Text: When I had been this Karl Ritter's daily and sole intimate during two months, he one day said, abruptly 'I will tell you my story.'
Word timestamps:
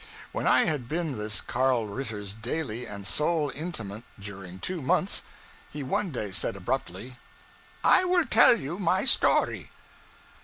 When 0.31 0.47
I 0.47 0.65
had 0.65 0.87
been 0.87 1.15
this 1.19 1.41
Karl 1.41 1.85
Ritter's 1.85 2.33
daily 2.33 2.87
and 2.87 3.05
sole 3.05 3.51
intimate 3.53 4.03
during 4.19 4.57
two 4.57 4.81
months, 4.81 5.21
he 5.69 5.83
one 5.83 6.09
day 6.09 6.31
said, 6.31 6.55
abruptly 6.55 7.17
'I 7.83 8.05
will 8.05 8.25
tell 8.25 8.59
you 8.59 8.79
my 8.79 9.05
story.' 9.05 9.69